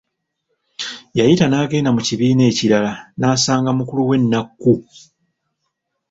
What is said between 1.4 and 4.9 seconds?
n'agenda mu kibiina ekirala n'asanga mukuluwe Nnakku.